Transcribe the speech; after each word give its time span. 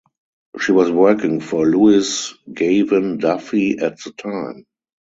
She 0.59 0.71
was 0.71 0.89
working 0.89 1.39
for 1.41 1.63
Louise 1.67 2.33
Gavan 2.51 3.19
Duffy 3.19 3.77
at 3.77 3.99
the 4.03 4.11
time. 4.13 4.65